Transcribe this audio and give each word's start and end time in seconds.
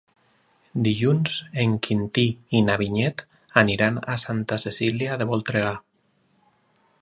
Dilluns 0.85 1.35
en 1.63 1.75
Quintí 1.87 2.23
i 2.59 2.61
na 2.69 2.77
Vinyet 2.83 3.23
aniran 3.65 4.01
a 4.15 4.17
Santa 4.23 4.59
Cecília 4.65 5.19
de 5.23 5.29
Voltregà. 5.35 5.77